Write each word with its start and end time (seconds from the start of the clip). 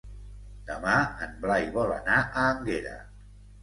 Demà 0.69 0.95
en 1.27 1.37
Blai 1.45 1.69
vol 1.79 1.95
anar 2.01 2.19
a 2.27 2.51
Énguera. 2.51 3.01